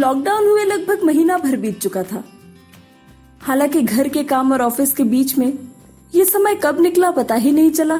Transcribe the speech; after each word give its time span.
Lockdown 0.00 0.46
हुए 0.46 0.64
लगभग 0.64 1.02
महीना 1.04 1.36
भर 1.38 1.56
बीत 1.56 1.78
चुका 1.80 2.02
था। 2.02 2.22
हालाँकि 3.40 3.80
घर 3.82 4.08
के 4.08 4.22
काम 4.24 4.52
और 4.52 4.62
ऑफ़िस 4.62 4.92
के 4.92 5.04
बीच 5.04 5.36
में 5.38 5.52
यह 6.14 6.24
समय 6.24 6.54
कब 6.54 6.80
निकला 6.80 7.10
पता 7.10 7.34
ही 7.34 7.50
नहीं 7.52 7.70
चला। 7.70 7.96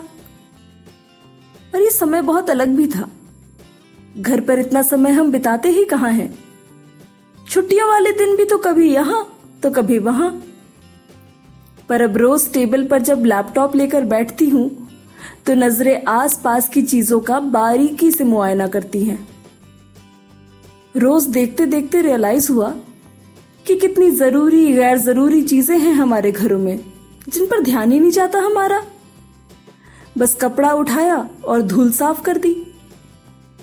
पर 1.73 1.81
यह 1.81 1.91
समय 1.91 2.23
बहुत 2.23 2.51
अलग 2.51 2.69
भी 2.77 2.87
था। 2.87 3.09
घर 4.19 4.41
पर 4.41 4.59
इतना 4.59 4.83
समय 4.83 5.11
हम 5.11 5.31
बिताते 5.33 5.69
ही 5.69 5.85
कहाँ 5.85 6.11
हैं? 6.11 6.33
छुट्टियों 7.39 7.89
वाले 7.89 8.13
दिन 8.13 8.37
भी 8.37 8.45
तो 8.45 8.59
कभी 8.59 8.93
यहाँ 8.93 9.27
तो 9.63 9.71
कभी 9.71 9.99
वहाँ। 9.99 10.31
पर 11.89 12.03
अब 12.03 12.17
रोज 12.17 12.53
टेबल 12.53 12.87
पर 12.87 13.03
जब 13.03 13.25
लैपटॉप 13.25 13.77
लेकर 13.77 14.05
बैठती 14.05 14.49
हूँ 14.49 14.69
तो 15.47 15.55
नज़रें 15.55 16.03
आस 16.09 16.41
पास 16.45 16.69
की 16.69 16.83
चीज़ों 16.83 17.21
का 17.21 17.41
बारीकी 17.51 18.11
से 18.11 18.25
मुआयना 18.25 18.67
करती 18.69 19.05
हैं। 19.05 19.19
रोज 20.95 21.27
देखते 21.27 21.67
देखते 21.67 22.01
रियलाइज़ 22.03 22.51
हुआ 22.53 22.71
कि 23.67 23.75
कितनी 23.77 24.11
ज़रूरी 24.11 24.73
गैर 24.73 24.99
ज़रूरी 24.99 25.43
चीज़ें 25.43 25.79
हैं 25.79 25.93
हमारे 25.93 26.33
घरों 26.33 26.59
में, 26.59 26.81
जिन 27.29 27.47
पर 27.47 27.61
ध्यान 27.61 27.93
ही 27.93 28.01
नहीं 28.01 28.11
जाता 28.11 28.39
हमारा। 28.39 28.83
बस 30.19 30.35
कपड़ा 30.41 30.73
उठाया 30.73 31.29
और 31.45 31.63
धूल 31.63 31.91
साफ़ 31.93 32.23
कर 32.23 32.39
दी। 32.39 32.55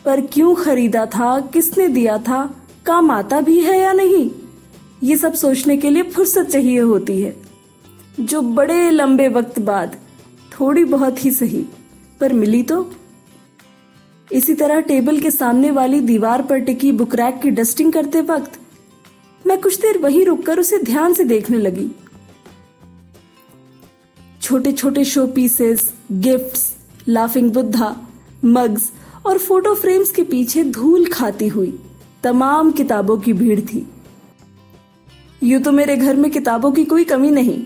पर 0.06 0.22
क्यों 0.24 0.54
खरीदा 0.56 1.06
था, 1.06 1.40
किसने 1.54 1.88
दिया 1.88 2.18
था, 2.18 2.44
काम 2.86 3.12
आता 3.12 3.42
भी 3.42 3.60
है 3.62 3.80
या 3.80 3.92
नहीं, 3.94 4.30
ये 5.04 5.18
सब 5.18 5.34
सोचने 5.34 5.78
के 5.78 5.90
लिए 5.90 6.04
फुर्सत 6.04 6.46
चाहिए 6.46 6.80
होती 6.80 7.22
है। 7.22 7.36
जो 8.20 8.42
बड़े 8.42 8.90
लंबे 8.92 9.28
वक्त 9.28 9.60
बाद, 9.60 9.96
थोड़ी 10.52 10.84
बहुत 10.86 11.26
ही 11.26 11.32
सही, 11.32 11.66
पर 12.20 12.34
मिली 12.34 12.64
तो? 12.64 12.82
इसी 14.32 14.54
तरह 14.54 14.80
टेबल 14.80 15.20
के 15.20 15.32
सामने 15.32 15.70
वाली 15.72 16.00
दीवार 16.00 16.42
पर 16.42 16.60
टिकी 16.60 16.92
बुक 16.92 17.16
रैक 17.16 17.40
की 17.42 17.50
डस्टिंग 17.52 17.92
करते 17.94 18.22
वक्त, 18.22 18.60
मैं 19.46 19.60
कुछ 19.62 19.80
देर 19.82 19.98
वहीं 19.98 20.26
रुककर 20.26 20.60
उसे 20.60 20.78
ध्यान 20.78 21.14
से 21.14 21.24
देखने 21.24 21.58
लगी। 21.58 21.90
छोटे 24.42 24.72
छोटे 24.72 25.04
showpieces, 25.28 25.92
gifts, 26.12 26.72
laughing 27.08 27.52
Buddha, 27.52 27.96
mugs 28.46 28.92
और 29.26 29.38
फ़ोटो 29.38 29.74
फ्रेम्स 29.76 30.12
के 30.12 30.24
पीछे 30.24 30.64
धूल 30.64 31.06
खाती 31.06 31.48
हुई, 31.48 31.80
तमाम 32.24 32.72
किताबों 32.72 33.18
की 33.18 33.34
भीड़ 33.34 33.60
थी। 33.62 33.86
यूँ 35.44 35.62
तो 35.62 35.72
मेरे 35.72 35.96
घर 35.96 36.16
में 36.16 36.30
किताबों 36.32 36.72
की 36.72 36.86
कोई 36.86 37.04
कमी 37.06 37.32
नहीं। 37.32 37.60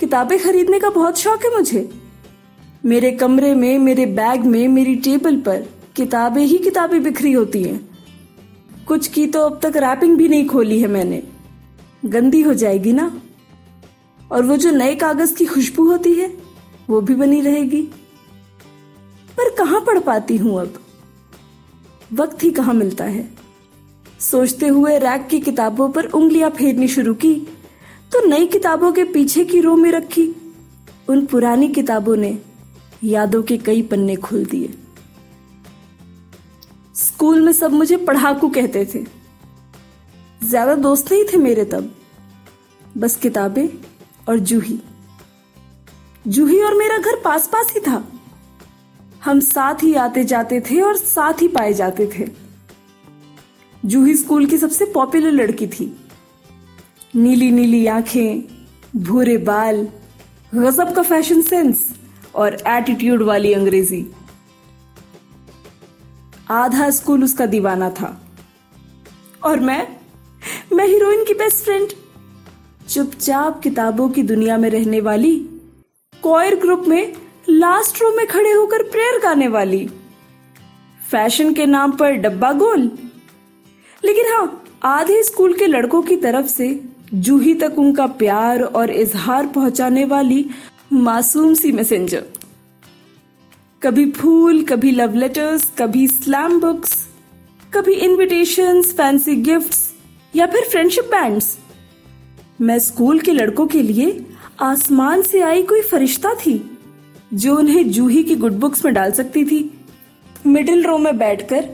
किताबें 0.00 0.38
खरीदने 0.38 0.80
का 0.80 0.90
बहुत 0.90 1.18
शौक 1.18 1.44
है 1.44 1.56
मुझे। 1.56 1.88
मेरे 2.86 3.12
कमरे 3.12 3.54
में, 3.54 3.78
मेरे 3.78 4.06
बैग 4.06 4.44
में, 4.44 4.68
मेरी 4.68 4.94
टेबल 4.96 5.36
पर 5.36 5.66
किताबें 5.96 6.44
ही 6.44 6.58
किताबें 6.58 7.02
बिखरी 7.02 7.32
होती 7.32 7.62
हैं। 7.62 7.98
कुछ 8.88 9.08
की 9.08 9.26
तो 9.26 9.40
अब 9.40 9.60
तक 9.62 9.76
रैपिंग 9.76 10.16
भी 10.16 10.28
नहीं 10.28 10.46
खोली 10.46 10.80
है 10.80 10.88
मैंने। 10.88 11.22
गंदी 12.04 12.42
हो 12.42 12.54
जाएगी 12.54 12.92
ना? 12.92 13.22
और 14.32 14.42
वो 14.42 14.56
जो 14.56 14.70
नए 14.70 14.94
कागज़ 14.94 15.34
की 15.34 15.44
खुशबू 15.44 15.84
होती 15.84 16.14
है, 16.14 16.36
वो 16.90 17.00
भी 17.00 17.14
बनी 17.14 17.40
रहेगी। 17.40 17.82
पर 19.36 19.54
कहाँ 19.54 19.80
पढ़ 19.80 19.98
पाती 19.98 20.36
हूँ 20.36 20.60
अब? 20.60 20.74
वक्त 22.12 22.44
ही 22.44 22.50
कहाँ 22.50 22.74
मिलता 22.74 23.04
है? 23.04 23.28
सोचते 24.20 24.68
हुए 24.68 24.98
रैक 24.98 25.26
की 25.26 25.40
किताबों 25.40 25.90
पर 25.90 26.04
उंगलियाँ 26.04 26.50
फेरनी 26.50 26.88
शुरू 26.88 27.14
की 27.14 27.34
तो 28.12 28.26
नई 28.26 28.46
किताबों 28.46 28.92
के 28.92 29.04
पीछे 29.04 29.44
की 29.44 29.60
रो 29.60 29.76
में 29.76 29.92
रखी। 29.92 30.34
उन 31.08 31.26
पुरानी 31.26 31.68
किताबों 31.68 32.16
ने 32.16 32.38
यादों 33.04 33.42
के 33.42 33.56
कई 33.58 33.82
पन्ने 33.82 34.16
खुल 34.16 34.44
दिए। 34.44 34.74
स्कूल 36.94 37.40
में 37.40 37.52
सब 37.52 37.72
मुझे 37.72 37.96
पढ़ाकू 37.96 38.48
कहते 38.48 38.84
थे। 38.84 39.04
ज़्यादा 40.48 40.74
दोस्त 40.74 41.12
नहीं 41.12 41.24
थे 41.24 41.36
मेरे 41.36 41.64
तब। 41.64 41.94
बस 42.96 43.16
किताबें 43.16 43.68
और 44.28 44.38
जूही। 44.38 44.78
जूही 46.24 46.62
और 46.62 46.74
मेरा 46.74 46.98
घर 46.98 47.20
पास 47.20 47.46
पास 47.46 47.72
ही 47.74 47.80
था। 47.80 48.02
हम 49.24 49.40
साथ 49.40 49.82
ही 49.82 49.94
आते 49.94 50.24
जाते 50.24 50.60
थे 50.60 50.80
और 50.80 50.96
साथ 50.96 51.42
ही 51.42 51.48
पाए 51.48 51.72
जाते 51.72 52.06
थे। 52.14 52.26
जूही 53.82 54.14
स्कूल 54.16 54.46
की 54.46 54.58
सबसे 54.58 54.84
पॉपुलर 54.84 55.30
लड़की 55.30 55.66
थी। 55.66 55.86
नीली 57.16 57.50
नीली 57.50 57.86
आँखें, 57.86 58.42
भूरे 58.96 59.36
बाल, 59.38 59.86
गजब 60.54 60.94
का 60.94 61.02
फ़ैशन 61.02 61.42
सेंस। 61.42 61.88
और 62.34 62.56
एटीट्यूड 62.66 63.22
वाली 63.22 63.52
अंग्रेज़ी। 63.52 64.06
आधा 66.50 66.90
स्कूल 66.90 67.24
उसका 67.24 67.46
दीवाना 67.46 67.90
था। 67.90 68.20
और 69.44 69.60
मैं 69.60 69.88
मैं 70.72 70.86
हीरोइन 70.86 71.24
की 71.24 71.34
बेस्ट 71.34 71.64
फ्रेंड 71.64 71.88
चुपचाप 72.88 73.60
किताबों 73.60 74.08
की 74.08 74.22
दुनिया 74.22 74.56
में 74.56 74.70
रहने 74.70 75.00
वाली 75.00 75.48
कॉयर 76.22 76.56
ग्रुप 76.56 76.84
में 76.88 77.12
लास्ट 77.48 78.02
रो 78.02 78.16
में 78.16 78.26
खड़े 78.26 78.52
होकर 78.52 78.82
प्रेयर 78.82 79.20
गाने 79.20 79.48
वाली। 79.48 79.90
फ़ैशन 81.10 81.54
के 81.54 81.66
नाम 81.66 81.92
पर 81.92 82.12
डब्बा 82.12 82.52
गोल। 82.52 82.90
लेकिन 84.04 84.24
हाँ 84.32 84.64
आधे 84.84 85.22
स्कूल 85.22 85.54
के 85.54 85.66
लड़कों 85.66 86.02
की 86.02 86.16
तरफ़ 86.16 86.46
से 86.46 86.84
जूही 87.14 87.54
तक 87.54 87.74
उनका 87.78 88.06
प्यार 88.06 88.62
और 88.62 88.90
इजहार 88.90 89.46
पहुँचाने 89.46 90.04
वाली 90.04 90.50
मासूम 90.92 91.54
सी 91.54 91.70
मैसेंजर 91.72 92.24
कभी 93.82 94.10
फूल, 94.10 94.62
कभी 94.64 94.90
लव 94.90 95.14
लेटर्स 95.14 95.64
कभी 95.78 96.06
स्लैम 96.08 96.60
बुक्स 96.60 96.92
कभी 97.74 97.94
इनविटेशंस 97.94 98.92
फैंसी 98.92 99.34
गिफ्ट्स 99.36 99.80
या 100.36 100.46
फिर 100.46 100.68
फ्रेंडशिप 100.70 101.04
बैंड्स 101.04 101.56
मैं 102.60 102.78
स्कूल 102.78 103.20
के 103.20 103.32
लड़कों 103.32 103.66
के 103.66 103.82
लिए 103.82 104.26
आसमान 104.60 105.22
से 105.22 105.40
आई 105.40 105.62
कोई 105.62 105.80
फरिश्ता 105.80 106.34
थी, 106.34 106.78
जो 107.34 107.56
उन्हें 107.56 107.90
जूही 107.90 108.22
की 108.24 108.36
गुड 108.36 108.52
बुक्स 108.52 108.84
में 108.84 108.92
डाल 108.94 109.12
सकती 109.12 109.44
थी। 109.44 109.58
मिडिल 110.46 110.84
रो 110.84 110.98
में 110.98 111.16
बैठकर 111.18 111.68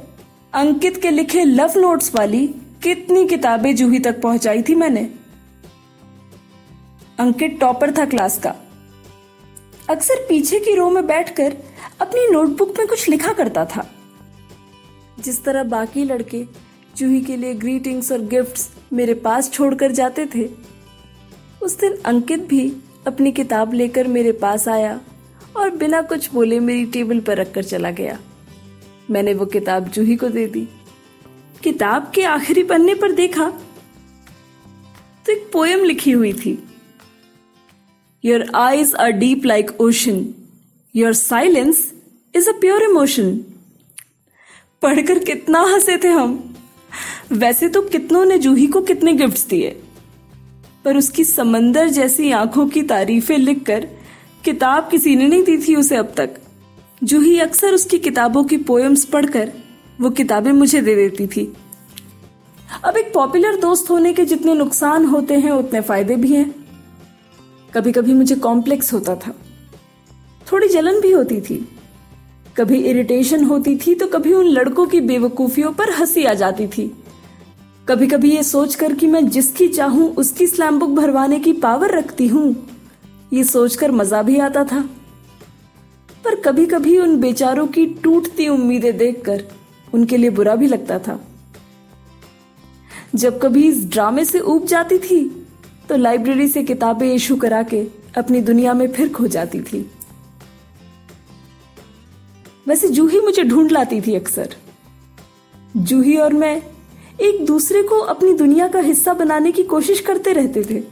अंकित 0.55 1.03
के 1.03 1.11
लिखे 1.11 1.45
लव 1.45 1.73
नोट्स 1.77 2.15
वाली 2.15 2.47
कितनी 2.83 3.27
किताबें 3.29 3.75
जूही 3.77 3.99
तक 3.99 4.21
पहुंचाई 4.23 4.63
थी 4.63 4.75
मैंने। 4.75 5.09
अंकित 7.19 7.59
टॉपर 7.61 7.97
था 7.99 8.05
क्लास 8.05 8.39
का। 8.39 8.55
अक्सर 9.91 10.15
पीछे 10.29 10.59
की 10.61 10.75
रो 10.75 10.91
में 10.91 11.07
बैठकर 11.07 11.57
अपनी 12.01 12.27
नोटबुक 12.31 12.79
में 12.79 12.87
कुछ 12.87 13.09
लिखा 13.09 13.33
करता 13.33 13.65
था। 13.65 13.87
जिस 15.19 15.45
तरह 15.45 15.63
बाकी 15.63 16.05
लड़के 16.05 16.45
जूही 16.97 17.21
के 17.21 17.37
लिए 17.37 17.55
ग्रीटिंग्स 17.55 18.13
और 18.13 18.21
गिफ्ट्स 18.21 18.71
मेरे 18.93 19.15
पास 19.15 19.51
छोड़कर 19.53 19.93
जाते 19.93 20.27
थे, 20.27 20.49
उस 21.63 21.79
दिन 21.79 21.97
अंकित 22.05 22.47
भी 22.47 22.77
अपनी 23.07 23.33
किताब 23.33 23.75
लेकर 23.75 24.07
मेरे 24.07 24.33
पास 24.33 24.69
आया 24.69 25.01
और 25.57 25.71
बिना 25.71 26.03
कुछ 26.03 26.33
बोले 26.33 26.61
मेरी 26.61 26.87
टेबल 26.87 27.21
पर 27.21 27.37
रखकर 27.37 27.65
चला 27.65 27.91
गया। 27.91 28.19
मैंने 29.11 29.35
वो 29.35 29.47
किताब 29.47 29.89
जूही 29.89 30.17
को 30.17 30.29
दे 30.29 30.47
दी। 30.47 30.69
किताब 31.63 32.11
के 32.15 32.23
आखिरी 32.23 32.63
पन्ने 32.63 32.95
पर 32.95 33.13
देखा 33.13 33.51
तो 35.27 35.33
एक 35.33 35.51
पोयम 35.53 35.85
लिखी 35.85 36.11
हुई 36.11 36.33
थी। 36.33 36.59
Your 38.25 38.45
eyes 38.55 38.95
are 38.95 39.11
deep 39.11 39.45
like 39.45 39.81
ocean 39.81 40.25
your 40.95 41.13
silence 41.13 41.93
is 42.35 42.49
a 42.49 42.53
pure 42.53 42.83
emotion 42.83 43.37
पढ़कर 44.83 45.19
कितना 45.19 45.61
हंसे 45.65 45.97
थे 45.97 46.09
हम। 46.09 46.57
वैसे 47.33 47.69
तो 47.69 47.83
कितनों 47.83 48.25
ने 48.25 48.39
जूही 48.39 48.67
को 48.67 48.81
कितने 48.83 49.13
गिफ्ट्स 49.13 49.47
दिए। 49.47 49.71
पर 50.85 50.97
उसकी 50.97 51.25
समंदर 51.25 51.89
जैसी 51.89 52.31
आँखों 52.33 52.67
की 52.69 52.83
तारीफें 52.83 53.37
लिखकर 53.39 53.89
किताब 54.45 54.89
किसी 54.91 55.17
ने 55.17 55.27
नहीं 55.29 55.43
दी 55.43 55.57
थी 55.59 55.75
उसे 55.77 55.97
अब 55.97 56.13
तक। 56.17 56.41
जूही 57.05 57.39
अक्सर 57.39 57.75
उसकी 57.75 57.99
किताबों 57.99 58.45
की 58.45 58.57
पोएम्स 58.57 59.05
पढ़कर 59.05 59.53
वो 60.01 60.11
किताबें 60.11 60.53
मुझे 60.53 60.81
दे 60.81 60.95
देती 60.95 61.27
थी। 61.27 61.53
अब 62.85 62.97
एक 62.97 63.13
पॉपुलर 63.15 63.57
दोस्त 63.57 63.91
होने 63.91 64.13
के 64.13 64.25
जितने 64.25 64.55
नुकसान 64.55 65.05
होते 65.07 65.35
हैं, 65.35 65.51
उतने 65.51 65.81
फ़ायदे 65.81 66.17
भी 66.17 66.35
हैं। 66.35 66.55
कभी 67.75 67.93
कभी 67.93 68.15
मुझे 68.15 68.35
कॉम्प्लेक्स 68.35 68.93
होता 68.93 69.15
था। 69.17 69.35
थोड़ी 70.53 70.69
जलन 70.69 71.01
भी 71.01 71.11
होती 71.13 71.41
थी। 71.41 71.69
कभी 72.57 72.79
इरिटेशन 72.79 73.45
होती 73.45 73.77
थी 73.77 73.95
तो 73.95 74.07
कभी 74.07 74.33
उन 74.33 74.47
लड़कों 74.47 74.87
की 74.87 75.01
बेवकूफियों 75.01 75.73
पर 75.73 75.91
हँसी 75.91 76.25
आ 76.25 76.35
जाती 76.35 76.67
थी। 76.67 77.05
कभी 77.89 78.07
कभी 78.07 78.37
ये 78.37 78.43
सोचकर 78.43 78.95
कि 78.95 79.07
मैं 79.07 79.29
जिसकी 79.29 79.69
चाहूँ, 79.69 80.15
उसकी 80.15 80.47
स्लैम 80.47 80.79
बुक 80.79 80.91
भरवाने 80.91 81.41
की 81.41 81.53
पावर 81.53 81.91
रखती 81.91 82.27
हूँ। 82.27 82.69
ये 83.33 83.45
सोचकर 83.45 83.91
मज़ा 83.91 84.23
भी 84.23 84.39
आता 84.39 84.65
था। 84.65 84.81
पर 86.25 86.35
कभी 86.35 86.67
कभी 86.67 86.99
उन 86.99 87.17
बेचारों 87.17 87.67
की 87.67 87.87
टूटती 87.87 88.49
उम्मीदें 88.49 88.97
देखकर 88.97 89.45
उनके 89.95 90.17
लिए 90.17 90.31
बुरा 90.31 90.55
भी 90.55 90.67
लगता 90.67 90.99
था। 90.99 91.21
जब 93.15 93.41
कभी 93.41 93.69
इस 93.69 93.91
ड्रामे 93.91 94.25
से 94.25 94.41
ऊब 94.41 94.67
जाती 94.67 94.99
थी 94.99 95.40
तो 95.91 95.97
लाइब्रेरी 95.97 96.47
से 96.49 96.63
किताबें 96.63 97.13
इशू 97.15 97.37
करा 97.37 97.63
के 97.63 97.87
अपनी 98.17 98.41
दुनिया 98.41 98.75
में 98.75 98.87
फिर 98.93 99.09
खो 99.13 99.27
जाती 99.27 99.61
थी। 99.61 99.91
वैसे 102.69 102.89
जूही 102.89 103.21
मुझे 103.21 103.43
ढूंढ 103.43 103.71
लाती 103.71 104.01
थी 104.01 104.15
अक्सर। 104.15 104.55
जूही 105.77 106.17
और 106.17 106.33
मैं 106.33 106.63
एक 107.21 107.45
दूसरे 107.47 107.83
को 107.83 107.99
अपनी 108.07 108.33
दुनिया 108.33 108.69
का 108.69 108.81
हिस्सा 108.81 109.15
बनाने 109.15 109.53
की 109.53 109.63
कोशिश 109.65 110.01
करते 110.01 110.33
रहते 110.33 110.65
थे। 110.65 110.83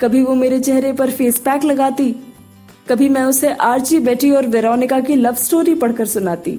कभी 0.00 0.22
वो 0.22 0.34
मेरे 0.34 0.60
चेहरे 0.60 0.92
पर 0.92 1.10
फेस 1.10 1.38
पैक 1.38 1.64
लगाती, 1.64 2.12
कभी 2.88 3.08
मैं 3.08 3.24
उसे 3.24 3.52
आर्ची 3.52 3.98
बेटी 3.98 4.30
और 4.30 4.46
वेरोनिका 4.46 5.00
की 5.00 5.14
लव 5.14 5.34
स्टोरी 5.34 5.74
पढ़कर 5.74 6.06
सुनाती। 6.06 6.58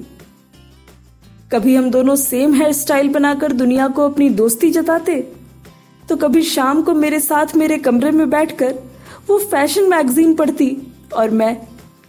कभी 1.52 1.74
हम 1.74 1.90
दोनों 1.90 2.16
सेम 2.16 2.54
हेयर 2.54 2.72
स्टाइल 2.72 3.08
बनाकर 3.08 3.52
दुनिया 3.52 3.88
को 3.88 4.08
अपनी 4.08 4.28
दोस्ती 4.30 4.70
जताते 4.70 5.26
तो 6.08 6.16
कभी 6.16 6.42
शाम 6.42 6.82
को 6.82 6.92
मेरे 6.94 7.20
साथ 7.20 7.54
मेरे 7.56 7.78
कमरे 7.78 8.10
में 8.10 8.28
बैठकर 8.30 8.74
वो 9.26 9.38
फ़ैशन 9.38 9.88
मैगजीन 9.90 10.34
पढ़ती 10.34 10.76
और 11.14 11.30
मैं 11.30 11.56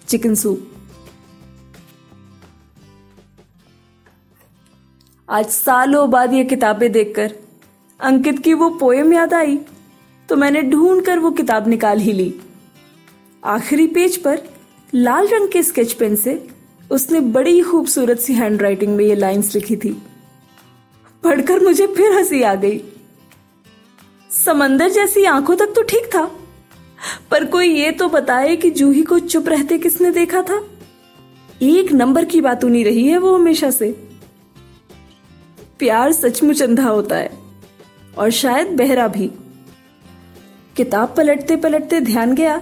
चिकन 0.07 0.35
सूप। 0.35 0.67
आज 5.29 5.45
सालों 5.45 6.09
बाद 6.11 6.33
ये 6.33 6.43
किताबें 6.43 6.91
देखकर 6.91 7.33
अंकित 7.99 8.39
की 8.39 8.53
वो 8.53 8.69
पोएम 8.69 9.13
याद 9.13 9.33
आई 9.33 9.57
तो 10.29 10.35
मैंने 10.35 10.61
ढूंढ 10.61 11.01
कर 11.05 11.19
वो 11.19 11.31
किताब 11.31 11.67
निकाल 11.67 11.99
ही 11.99 12.11
ली। 12.11 12.33
आखिरी 13.43 13.87
पेज 13.87 14.17
पर 14.17 14.41
लाल 14.93 15.27
रंग 15.27 15.49
के 15.49 15.63
स्केच 15.63 15.93
पेन 15.93 16.15
से 16.15 16.47
उसने 16.91 17.19
बड़ी 17.19 17.61
खूबसूरत 17.61 18.19
सी 18.19 18.33
हैंडराइटिंग 18.33 18.95
में 18.95 19.03
ये 19.05 19.15
लाइंस 19.15 19.53
लिखी 19.55 19.75
थी। 19.75 19.91
पढ़कर 21.23 21.59
मुझे 21.59 21.87
फिर 21.87 22.17
हँसी 22.17 22.41
आ 22.41 22.55
गई। 22.55 22.81
समंदर 24.31 24.89
जैसी 24.89 25.23
आँखों 25.25 25.55
तक 25.55 25.73
तो 25.75 25.81
ठीक 25.81 26.09
था। 26.15 26.23
पर 27.31 27.45
कोई 27.45 27.67
ये 27.67 27.91
तो 27.91 28.07
बताए 28.07 28.55
कि 28.55 28.69
जूही 28.69 29.01
को 29.01 29.19
चुप 29.19 29.49
रहते 29.49 29.77
किसने 29.77 30.11
देखा 30.11 30.41
था? 30.41 30.61
एक 31.61 31.91
नंबर 31.91 32.25
की 32.25 32.41
बात 32.41 32.63
नहीं 32.63 32.83
रही 32.85 33.07
है 33.07 33.17
वो 33.17 33.33
हमेशा 33.35 33.69
से। 33.71 33.91
प्यार 35.79 36.11
सचमुच 36.11 36.61
अंधा 36.61 36.87
होता 36.87 37.15
है, 37.15 37.31
और 38.17 38.29
शायद 38.29 38.67
बहरा 38.67 39.07
भी। 39.07 39.27
किताब 40.77 41.13
पलटते 41.17 41.55
पलटते 41.55 41.99
ध्यान 42.01 42.35
गया 42.35 42.57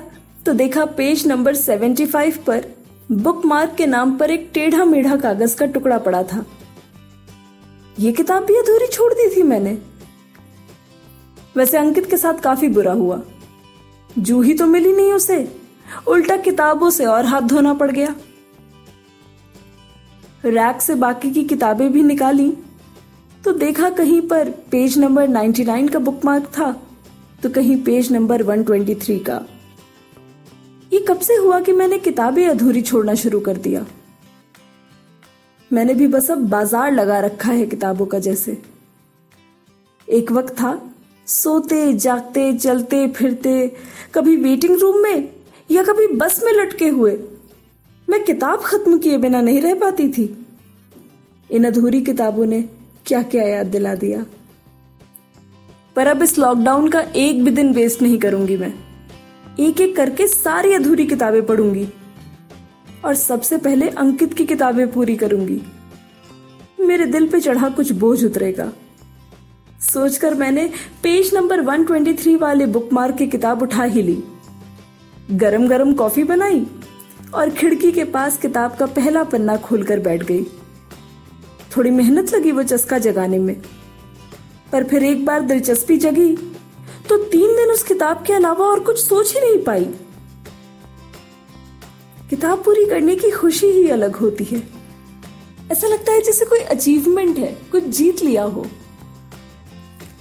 तो 0.46 0.54
देखा 0.54 0.86
पेज 0.86 1.28
नंबर 1.28 1.56
75 1.56 2.38
पर 2.38 2.66
बुक 3.12 3.46
मार्क 3.46 3.75
के 3.78 3.86
नाम 3.86 4.18
पर 4.18 4.31
एक 4.31 4.50
टेढ़ा 4.54 4.86
मेढ़ा 4.86 5.16
कागज़ 5.16 5.56
का 5.56 5.66
टुकड़ा 5.66 5.98
पड़ा 5.98 6.24
था। 6.24 6.46
यह 8.00 8.12
किताब 8.12 8.46
भी 8.46 8.56
अधूरी 8.56 8.88
छोड़ 8.88 9.14
दी 9.14 9.30
थी 9.36 9.44
मैंने। 9.44 9.78
वैसे 11.57 11.77
अंकित 11.77 12.09
के 12.09 12.18
साथ 12.18 12.39
काफ़ी 12.42 12.68
बुरा 12.69 12.92
हुआ। 12.94 13.21
जूही 14.09 14.54
तो 14.54 14.65
मिली 14.65 14.92
नहीं 14.94 15.12
उसे। 15.13 15.38
उल्टा 16.07 16.36
किताबों 16.38 16.89
से 16.89 17.06
और 17.06 17.25
हाथ 17.25 17.42
धोना 17.42 17.74
पड़ 17.74 17.92
गया। 17.92 18.15
रैक 20.45 20.81
से 20.81 20.95
बाकी 20.95 21.31
की 21.31 21.44
किताबें 21.44 21.92
भी 21.92 22.04
निकाली। 22.04 22.51
तो 23.44 23.51
देखा 23.54 23.89
कहीं 23.89 24.21
पर 24.21 24.50
पेज 24.71 24.98
नंबर 25.00 25.27
99 25.27 25.89
का 25.89 26.00
बुकमार्क 26.00 26.45
था 26.57 26.71
तो 27.44 27.50
कहीं 27.50 27.77
पेज 27.83 28.12
नंबर 28.12 28.44
123 28.44 29.19
का। 29.19 29.42
ये 30.92 31.00
कब 31.00 31.19
से 31.19 31.36
हुआ 31.36 31.59
कि 31.59 31.71
मैंने 31.71 31.98
किताबें 32.00 32.45
अधूरी 32.48 32.81
छोड़ना 32.81 33.13
शुरू 33.15 33.39
कर 33.39 33.57
दिया? 33.57 33.86
मैंने 35.71 35.94
भी 35.94 36.07
बस 36.07 36.30
अब 36.31 36.48
बाज़ार 36.50 36.92
लगा 36.92 37.19
रखा 37.19 37.51
है 37.51 37.65
किताबों 37.65 38.06
का 38.06 38.19
जैसे। 38.19 38.57
एक 40.07 40.31
वक्त 40.31 40.54
था 40.54 40.80
सोते, 41.27 41.94
जागते 41.94 42.53
चलते 42.53 43.07
फिरते। 43.07 43.75
कभी 44.13 44.35
वेटिंग 44.35 44.79
रूम 44.79 44.97
में 44.97 45.29
या 45.71 45.83
कभी 45.83 46.07
बस 46.07 46.41
में 46.44 46.53
लटके 46.53 46.88
हुए। 46.88 47.19
मैं 48.09 48.24
किताब 48.24 48.62
खत्म 48.62 48.97
किए 48.97 49.18
बिना 49.18 49.41
नहीं 49.41 49.62
रह 49.62 49.75
पाती 49.75 50.09
थी। 50.09 50.45
इन 51.51 51.63
अधूरी 51.63 52.01
किताबों 52.01 52.45
ने 52.45 52.69
क्या 53.06 53.24
क्या 53.24 53.44
याद 53.44 53.65
दिला 53.65 53.95
दिया। 53.95 54.25
पर 55.95 56.07
अब 56.07 56.24
इस 56.24 56.38
लॉकडाउन 56.38 56.88
का 56.88 57.00
एक 57.00 57.44
भी 57.44 57.51
दिन 57.51 57.73
वेस्ट 57.73 58.01
नहीं 58.01 58.18
करूँगी 58.18 58.57
मैं। 58.57 58.73
एक 59.59 59.81
एक 59.81 59.95
करके 59.95 60.27
सारी 60.27 60.73
अधूरी 60.73 61.06
किताबें 61.06 61.45
पढ़ूँगी। 61.45 61.88
और 63.06 63.15
सबसे 63.15 63.57
पहले 63.57 63.89
अंकित 63.89 64.33
की 64.33 64.45
किताबें 64.45 64.91
पूरी 64.91 65.15
करूँगी। 65.15 65.62
मेरे 66.80 67.06
दिल 67.06 67.27
पे 67.27 67.39
चढ़ा 67.39 67.69
कुछ 67.69 67.91
बोझ 67.91 68.25
उतरेगा। 68.25 68.71
सोचकर 69.88 70.34
मैंने 70.34 70.66
पेज 71.04 71.34
नंबर 71.34 71.62
123 71.62 72.36
वाले 72.36 72.66
बुकमार्क 72.68 73.16
की 73.18 73.25
किताब 73.28 73.62
उठा 73.62 73.84
ही 73.84 74.01
ली। 74.01 74.24
गरम 75.34 75.68
गरम 75.68 75.94
कॉफ़ी 75.94 76.24
बनाई 76.24 76.66
और 77.34 77.50
खिड़की 77.50 77.92
के 77.92 78.04
पास 78.06 78.38
किताब 78.38 78.75
का 78.75 78.86
पहला 78.86 79.24
पन्ना 79.24 79.56
खोलकर 79.57 80.00
बैठ 80.00 80.24
गई। 80.24 80.44
थोड़ी 81.78 81.92
मेहनत 81.92 82.34
लगी 82.34 82.51
वो 82.51 82.63
चस्का 82.63 82.98
जगाने 82.98 83.39
में, 83.39 83.56
पर 84.72 84.84
फिर 84.84 85.04
एक 85.04 85.25
बार 85.25 85.42
दिलचस्पी 85.42 85.98
जगी 85.98 86.36
तो 87.10 87.18
तीन 87.25 87.56
दिन 87.56 87.69
उस 87.69 87.83
किताब 87.83 88.24
के 88.28 88.33
अलावा 88.33 88.66
और 88.66 88.80
कुछ 88.80 89.00
सोच 89.00 89.33
ही 89.36 89.42
नहीं 89.42 89.63
पाई। 89.63 89.86
किताब 92.30 92.63
पूरी 92.63 92.86
करने 92.86 93.16
की 93.16 93.31
खुशी 93.31 93.68
ही 93.68 93.88
अलग 93.90 94.16
होती 94.16 94.44
है। 94.44 94.62
ऐसा 95.72 95.88
लगता 95.88 96.12
है 96.12 96.22
जैसे 96.22 96.45
कोई 96.45 96.60
अचीवमेंट 96.60 97.38
है, 97.38 97.56
कुछ 97.72 97.83
जीत 97.86 98.24
लिया 98.24 98.44
हो। 98.44 98.66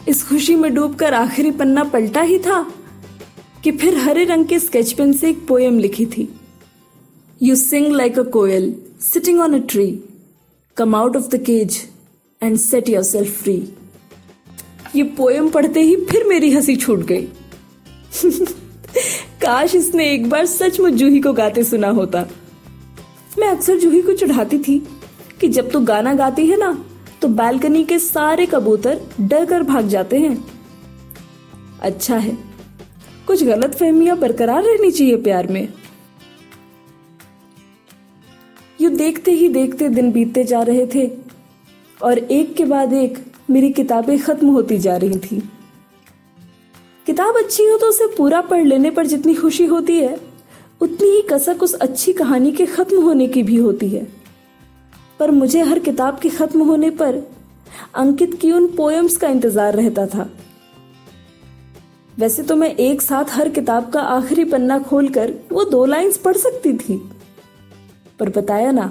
इस 0.08 0.22
खुशी 0.28 0.54
में 0.54 0.74
डूबकर 0.74 1.14
आखिरी 1.14 1.50
पन्ना 1.50 1.84
पलटा 1.84 2.20
ही 2.20 2.38
था 2.38 2.72
कि 3.64 3.72
फिर 3.72 3.96
हरे 3.98 4.24
रंग 4.24 4.46
के 4.46 4.58
स्केच 4.58 4.92
पेन 4.92 5.12
से 5.12 5.30
एक 5.30 5.46
पोएम 5.46 5.78
लिखी 5.78 6.06
थी। 6.06 6.28
You 7.42 7.56
sing 7.56 7.92
like 7.92 8.18
a 8.18 8.22
koel 8.22 8.74
sitting 9.00 9.40
on 9.40 9.54
a 9.54 9.66
tree 9.66 10.00
come 10.76 10.94
out 10.94 11.16
of 11.16 11.28
the 11.28 11.42
cage 11.44 11.88
and 12.42 12.56
set 12.56 12.88
yourself 13.02 13.42
free 13.42 13.68
ये 14.96 15.02
पोएम 15.02 15.48
पढ़ते 15.48 15.80
ही 15.80 15.96
फिर 15.96 16.24
मेरी 16.24 16.50
हँसी 16.50 16.76
छूट 16.76 16.98
गई। 16.98 17.28
काश 19.42 19.74
इसने 19.74 20.12
एक 20.12 20.28
बार 20.30 20.46
सचमुच 20.46 20.92
जूही 20.92 21.20
को 21.20 21.32
गाते 21.32 21.64
सुना 21.64 21.88
होता। 21.88 22.26
मैं 23.38 23.48
अक्सर 23.48 23.78
जूही 23.78 24.02
को 24.02 24.12
चढ़ाती 24.12 24.58
थी 24.58 24.78
कि 25.40 25.48
जब 25.48 25.64
तू 25.64 25.78
तो 25.78 25.80
गाना 25.80 26.14
गाती 26.14 26.46
है 26.46 26.56
ना 26.56 26.84
तो 27.22 27.28
बालकनी 27.30 27.84
के 27.84 27.98
सारे 27.98 28.46
कबूतर 28.46 29.00
डर 29.20 29.44
कर 29.44 29.62
भाग 29.62 29.88
जाते 29.88 30.18
हैं। 30.18 30.36
अच्छा 31.80 32.16
है, 32.16 32.36
कुछ 33.26 33.42
गलत 33.44 33.74
फहमियाँ 33.74 34.16
बरकरार 34.18 34.62
रहनी 34.62 34.90
चाहिए 34.90 35.16
प्यार 35.16 35.46
में। 35.46 35.68
यू 38.80 38.90
देखते 38.90 39.30
ही 39.30 39.48
देखते 39.48 39.88
दिन 39.88 40.10
बीतते 40.12 40.44
जा 40.44 40.62
रहे 40.62 40.86
थे 40.86 41.10
और 42.00 42.18
एक 42.18 42.54
के 42.54 42.64
बाद 42.64 42.92
एक 42.92 43.18
मेरी 43.50 43.70
किताबें 43.72 44.18
खत्म 44.18 44.48
होती 44.48 44.78
जा 44.78 44.96
रही 44.96 45.18
थी। 45.20 45.40
किताब 47.06 47.36
अच्छी 47.36 47.64
हो 47.64 47.76
तो 47.78 47.86
उसे 47.86 48.06
पूरा 48.16 48.40
पढ़ 48.42 48.64
लेने 48.64 48.90
पर 48.90 49.06
जितनी 49.06 49.34
खुशी 49.34 49.64
होती 49.66 49.98
है, 49.98 50.18
उतनी 50.80 51.08
ही 51.08 51.22
कसक 51.22 51.62
उस 51.62 51.74
अच्छी 51.74 52.12
कहानी 52.12 52.52
के 52.52 52.66
खत्म 52.66 53.02
होने 53.02 53.26
की 53.26 53.42
भी 53.42 53.56
होती 53.56 53.88
है। 53.88 54.06
पर 55.20 55.30
मुझे 55.30 55.62
हर 55.62 55.78
किताब 55.78 56.18
के 56.18 56.28
खत्म 56.30 56.64
होने 56.64 56.90
पर 56.92 57.22
अंकित 57.94 58.38
की 58.40 58.52
उन 58.52 58.66
पोएम्स 58.76 59.16
का 59.16 59.28
इंतज़ार 59.28 59.74
रहता 59.74 60.06
था। 60.06 60.28
वैसे 62.18 62.42
तो 62.42 62.56
मैं 62.56 62.74
एक 62.74 63.02
साथ 63.02 63.30
हर 63.30 63.48
किताब 63.48 63.90
का 63.92 64.00
आखिरी 64.00 64.44
पन्ना 64.44 64.78
खोलकर 64.80 65.32
वो 65.52 65.64
दो 65.64 65.84
लाइंस 65.84 66.16
पढ़ 66.18 66.36
सकती 66.36 66.72
थी। 66.74 66.96
पर 68.20 68.28
बताया 68.30 68.70
ना, 68.70 68.90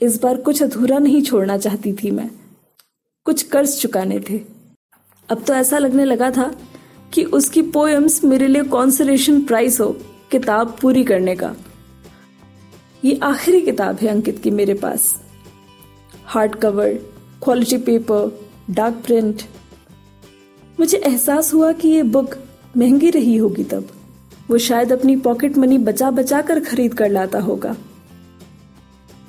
इस 0.00 0.20
बार 0.22 0.36
कुछ 0.36 0.62
अधूरा 0.62 0.98
नहीं 0.98 1.22
छोड़ना 1.22 1.56
चाहती 1.58 1.92
थी 1.92 2.10
मैं। 2.10 2.30
कुछ 3.26 3.42
कर्ज 3.42 3.76
चुकाने 3.78 4.20
थे। 4.20 4.40
अब 5.28 5.42
तो 5.42 5.54
ऐसा 5.54 5.78
लगने 5.78 6.04
लगा 6.04 6.30
था 6.30 6.50
कि 7.12 7.24
उसकी 7.24 7.62
पोएम्स 7.70 8.22
मेरे 8.24 8.46
लिए 8.46 8.62
कॉन्सलेशन 8.68 9.40
प्राइस 9.42 9.80
हो, 9.80 9.88
किताब 10.30 10.76
पूरी 10.82 11.04
करने 11.04 11.34
का। 11.36 11.54
ये 13.04 13.20
आखिरी 13.22 13.60
किताब 13.60 13.96
है 13.96 14.08
अंकित 14.08 14.38
की 14.38 14.50
मेरे 14.50 14.74
पास। 14.74 15.22
Hard 16.24 16.54
cover 16.54 16.88
quality 17.42 17.78
paper 17.78 18.48
dark 18.70 18.94
print 18.94 19.42
मुझे 20.80 20.98
एहसास 20.98 21.54
हुआ 21.54 21.72
कि 21.72 21.88
ये 21.88 22.02
बुक 22.02 22.34
महँगी 22.76 23.10
रही 23.10 23.36
होगी 23.36 23.64
तब। 23.64 23.88
वो 24.50 24.58
शायद 24.58 24.92
अपनी 24.92 25.16
पॉकेट 25.16 25.58
मनी 25.58 25.78
बचा 25.78 26.10
बचा 26.10 26.42
कर 26.42 26.60
खरीद 26.60 26.94
कर 26.94 27.08
लाता 27.08 27.40
होगा। 27.40 27.76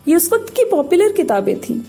ये 0.08 0.16
उस 0.16 0.34
वक्त 0.34 0.50
की 0.50 0.66
पॉपुलर 0.66 1.12
किताबें 1.12 1.62
थी। 1.62 1.86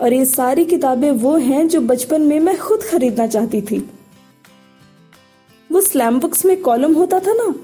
और 0.00 0.12
ये 0.12 0.24
सारी 0.24 0.64
किताबें 0.64 1.10
वो 1.10 1.36
हैं 1.36 1.68
जो 1.68 1.80
बचपन 1.80 2.22
में 2.22 2.40
मैं 2.40 2.58
खुद 2.58 2.82
खरीदना 2.82 3.26
चाहती 3.26 3.62
थी। 3.62 3.90
वो 5.72 5.80
स्लैम 5.80 6.20
बुक्स 6.20 6.44
में 6.44 6.62
कॉलम 6.62 6.94
होता 6.94 7.20
था 7.20 7.32
ना? 7.32 7.54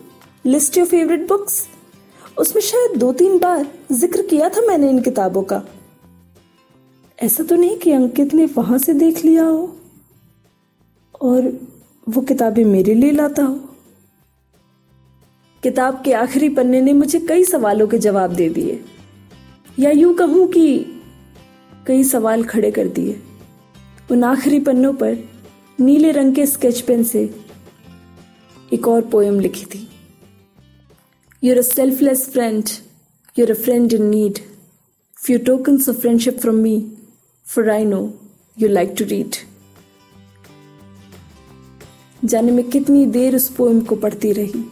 लिस्ट 0.46 0.78
योर 0.78 0.86
फेवरेट 0.86 1.28
बुक्स 1.28 1.68
उसमें 2.36 2.62
शायद 2.62 2.96
दो 2.98 3.12
तीन 3.12 3.38
बार 3.38 3.66
ज़िक्र 3.92 4.22
किया 4.22 4.48
था 4.48 4.60
मैंने 4.60 4.88
इन 4.90 5.00
किताबों 5.02 5.42
का। 5.42 5.62
ऐसा 7.18 7.44
तो 7.44 7.56
नहीं 7.56 7.76
कि 7.78 7.92
अंकित 7.92 8.34
ने 8.34 8.44
वहाँ 8.56 8.78
से 8.78 8.94
देख 8.94 9.24
लिया 9.24 9.44
हो, 9.44 9.76
और 11.20 11.52
वो 12.06 12.22
किताबें 12.22 12.64
मेरे 12.64 12.94
लिए 12.94 13.10
लाता 13.12 13.42
हो। 13.42 13.54
किताब 15.62 16.02
के 16.04 16.12
आखिरी 16.12 16.48
पन्ने 16.48 16.80
ने 16.80 16.92
मुझे 16.92 17.20
कई 17.20 17.44
सवालों 17.44 17.86
के 17.88 17.98
जवाब 17.98 18.34
दे 18.34 18.48
दिए, 18.48 18.80
या 19.78 19.90
यूँ 19.90 20.14
कहूँ 20.14 20.46
कि 20.48 20.64
कई 21.86 22.04
सवाल 22.04 22.42
खड़े 22.44 22.70
कर 22.70 22.88
दिए। 22.88 23.20
उन 24.10 24.24
आखिरी 24.24 24.60
पन्नों 24.60 24.92
पर 24.94 25.16
नीले 25.78 26.10
रंग 26.12 26.34
के 26.34 26.46
स्केच 26.46 26.80
पेन 26.80 27.04
से 27.04 27.22
एक 28.72 28.88
और 28.88 29.02
पोएम 29.02 29.40
लिखी 29.40 29.64
थी। 29.64 29.88
You're 31.44 31.58
a 31.58 31.62
selfless 31.62 32.28
friend 32.30 32.64
you're 33.38 33.50
a 33.50 33.54
friend 33.54 33.92
in 33.92 34.02
need 34.02 34.38
few 35.16 35.38
tokens 35.38 35.88
of 35.88 35.96
friendship 35.96 36.38
from 36.38 36.54
me 36.54 36.92
for 37.46 37.70
I 37.70 37.84
know 37.84 38.14
you 38.58 38.68
like 38.68 38.94
to 38.98 39.04
read 39.04 39.36
जाने 42.24 42.52
में 42.52 42.70
कितनी 42.70 43.06
देर 43.06 43.36
उस 43.36 43.48
पोएम 43.48 43.80
को 43.80 43.96
पढ़ती 43.96 44.32
रही? 44.32 44.64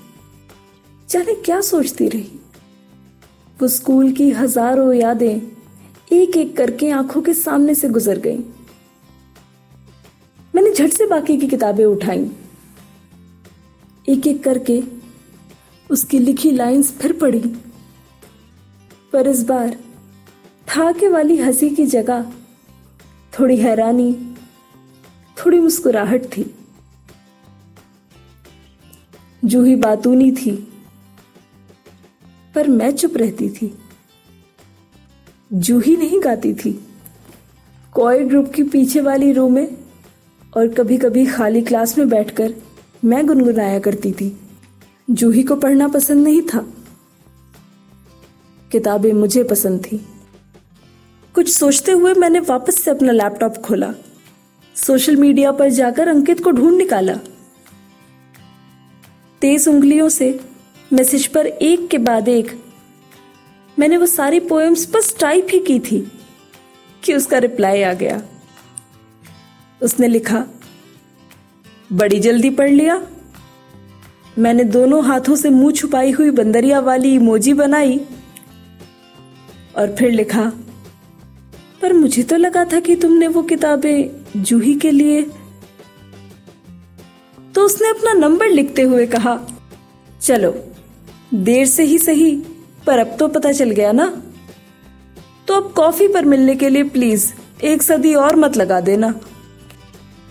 जाने 1.09 1.35
क्या 1.35 1.61
सोचती 1.61 2.09
रही? 2.09 2.31
वो 3.63 3.69
स्कूल 3.69 4.13
की 4.13 4.31
हज़ारों 4.31 4.93
यादें 4.95 5.41
एक 6.13 6.37
एक 6.37 6.57
करके 6.57 6.91
आँखों 6.91 7.23
के 7.23 7.35
सामने 7.35 7.75
से 7.75 7.89
गुजर 7.89 8.19
गईं। 8.19 8.43
मैंने 10.55 10.73
झट 10.73 10.93
से 10.93 11.07
बाकी 11.07 11.39
की 11.39 11.47
किताबें 11.47 11.85
उठाई। 11.85 12.31
एक 14.09 14.27
एक 14.27 14.43
करके 14.45 15.00
उसकी 15.91 16.19
लिखी 16.19 16.51
लाइंस 16.51 16.93
फिर 16.93 17.13
पढ़ी 17.13 17.57
पर 19.13 19.29
इस 19.29 19.43
बार 19.45 19.79
ठाके 20.69 21.09
वाली 21.09 21.37
हँसी 21.37 21.71
की 21.71 21.87
जगह 21.87 22.33
थोड़ी 23.39 23.57
हैरानी, 23.57 24.37
थोड़ी 25.39 25.61
मुस्कुराहट 25.61 26.25
थी। 26.25 26.55
जूही 29.45 29.77
बातूनी 29.77 30.33
थी, 30.33 30.73
पर 32.55 32.69
मैं 32.69 32.91
चुप 32.91 33.17
रहती 33.17 33.51
थी। 33.51 33.79
जूही 35.53 35.97
नहीं 35.97 36.21
गाती 36.25 36.55
थी। 36.55 36.73
कोई 37.93 38.25
ग्रुप 38.25 38.53
की 38.53 38.63
पीछे 38.63 39.01
वाली 39.01 39.33
रो 39.33 39.49
में 39.49 39.77
और 40.57 40.69
कभी 40.69 40.99
कभी 40.99 41.27
खाली 41.27 41.63
क्लास 41.63 41.99
में 41.99 42.09
बैठकर 42.09 42.55
मैं 43.05 43.27
गुनगुनाया 43.27 43.79
करती 43.79 44.13
थी। 44.13 44.41
जूही 45.11 45.43
को 45.43 45.57
पढ़ना 45.57 45.89
पसंद 45.89 46.25
नहीं 46.25 46.43
था। 46.43 46.73
किताबें 48.73 49.13
मुझे 49.13 49.45
पसंद 49.45 49.85
थी। 49.85 50.07
कुछ 51.35 51.49
सोचते 51.49 51.93
हुए 51.93 52.15
मैंने 52.15 52.41
वापस 52.41 52.83
से 52.83 52.91
अपना 52.91 53.13
लैपटॉप 53.13 53.57
खोला। 53.57 53.95
सोशल 54.75 55.17
मीडिया 55.17 55.53
पर 55.53 55.71
जाकर 55.71 56.09
अंकित 56.09 56.45
को 56.45 56.51
ढूंढ 56.51 56.77
निकाला। 56.77 57.15
तेज 59.41 59.69
उंगलियों 59.69 60.09
से 60.09 60.41
मैसेज 60.93 61.27
पर 61.27 61.47
एक 61.47 61.89
के 61.89 61.99
बाद 61.99 62.29
एक 62.29 62.65
मैंने 63.79 63.97
वो 63.97 64.07
सारी 64.07 64.41
पोएम्स 64.41 64.91
बस 64.91 65.17
टाइप 65.21 65.47
ही 65.51 65.59
की 65.59 65.81
थी 65.81 66.13
कि 67.05 67.15
उसका 67.15 67.39
रिप्लाई 67.39 67.83
आ 67.83 67.93
गया। 67.93 68.23
उसने 69.83 70.09
लिखा, 70.09 70.47
बड़ी 71.93 72.21
जल्दी 72.21 72.51
पढ़ 72.51 72.71
लिया 72.71 73.07
मैंने 74.41 74.65
दोनों 74.65 75.03
हाथों 75.05 75.35
से 75.37 75.51
मुँह 75.51 75.73
छुपाई 75.73 76.11
हुई 76.11 76.31
बंदरिया 76.31 76.79
वाली 76.81 77.15
इमोजी 77.15 77.53
बनाई 77.55 77.99
और 79.79 79.95
फिर 79.97 80.11
लिखा, 80.11 80.45
पर 81.83 81.93
मुझे 81.93 82.23
तो 82.23 82.37
लगा 82.37 82.65
था 82.65 82.81
कि 82.81 82.97
तुमने 82.97 83.29
वो 83.29 83.43
किताबें 83.43 84.43
जूही 84.43 84.75
के 84.75 84.91
लिए 84.91 85.23
तो 87.55 87.65
उसने 87.65 87.89
अपना 87.89 88.13
नंबर 88.13 88.49
लिखते 88.49 88.83
हुए 88.83 89.07
कहा, 89.07 89.39
चलो, 90.23 90.55
देर 91.35 91.67
से 91.67 91.83
ही 91.83 91.99
सही, 91.99 92.35
पर 92.87 92.99
अब 92.99 93.17
तो 93.19 93.29
पता 93.29 93.53
चल 93.53 93.71
गया 93.71 93.93
ना। 93.93 94.07
तो 95.49 95.55
अब 95.55 95.73
कॉफ़ी 95.73 96.09
पर 96.09 96.25
मिलने 96.25 96.55
के 96.57 96.69
लिए 96.69 96.83
प्लीज़ 96.89 97.33
एक 97.65 97.83
सदी 97.83 98.15
और 98.15 98.37
मत 98.37 98.57
लगा 98.57 98.81
देना। 98.81 99.15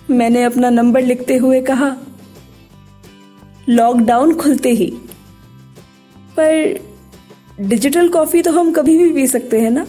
मैंने 0.09 0.43
अपना 0.43 0.69
नंबर 0.69 1.01
लिखते 1.01 1.37
हुए 1.37 1.61
कहा 1.61 1.95
लॉकडाउन 3.69 4.33
खुलते 4.35 4.69
ही। 4.69 4.85
पर 6.37 6.79
डिजिटल 7.59 8.09
कॉफ़ी 8.09 8.41
तो 8.41 8.51
हम 8.51 8.71
कभी 8.73 8.97
भी 8.97 9.13
पी 9.13 9.27
सकते 9.27 9.59
हैं 9.59 9.71
ना? 9.71 9.85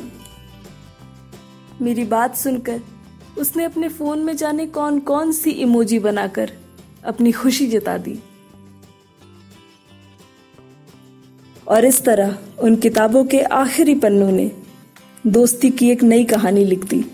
मेरी 1.82 2.04
बात 2.04 2.36
सुनकर 2.36 2.80
उसने 3.38 3.64
अपने 3.64 3.88
फ़ोन 3.88 4.18
में 4.18 4.36
जाने 4.36 4.66
कौन 4.66 4.98
कौन 5.00 5.32
सी 5.32 5.50
इमोजी 5.50 5.98
बनाकर 5.98 6.52
अपनी 7.04 7.32
खुशी 7.32 7.66
जता 7.66 7.98
दी। 7.98 8.18
और 11.68 11.84
इस 11.84 12.04
तरह 12.04 12.36
उन 12.58 12.76
किताबों 12.76 13.24
के 13.24 13.40
आखिरी 13.40 13.94
पन्नों 13.94 14.30
ने 14.32 14.50
दोस्ती 15.26 15.70
की 15.70 15.90
एक 15.90 16.02
नई 16.02 16.24
कहानी 16.24 16.64
लिख 16.64 16.84
दी। 16.84 17.04